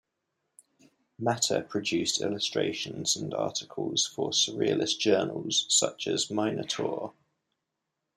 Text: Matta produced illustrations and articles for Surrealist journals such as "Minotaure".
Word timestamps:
Matta 1.19 1.61
produced 1.61 2.21
illustrations 2.21 3.15
and 3.15 3.35
articles 3.35 4.07
for 4.07 4.31
Surrealist 4.31 4.97
journals 4.97 5.67
such 5.69 6.07
as 6.07 6.29
"Minotaure". 6.29 7.13